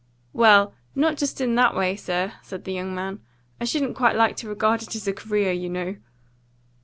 [0.33, 3.19] "Well, not just in that way, sir," said the young man.
[3.59, 5.97] "I shouldn't quite like to regard it as a career, you know."